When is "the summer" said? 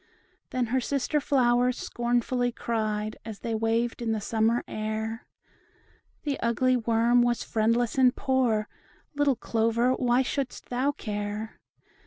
4.13-4.63